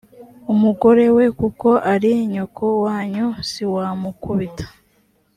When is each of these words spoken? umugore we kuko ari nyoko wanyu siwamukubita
umugore 0.53 1.05
we 1.15 1.25
kuko 1.39 1.67
ari 1.93 2.11
nyoko 2.31 2.65
wanyu 2.83 3.27
siwamukubita 3.49 4.65